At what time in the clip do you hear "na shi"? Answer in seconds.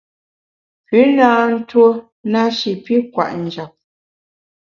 2.31-2.71